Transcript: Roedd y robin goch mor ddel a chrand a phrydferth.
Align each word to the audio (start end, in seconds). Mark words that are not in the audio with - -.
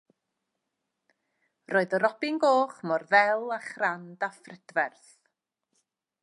Roedd 1.73 1.93
y 1.97 1.99
robin 2.03 2.39
goch 2.45 2.81
mor 2.93 3.05
ddel 3.13 3.45
a 3.59 3.61
chrand 3.67 4.27
a 4.29 4.31
phrydferth. 4.41 5.15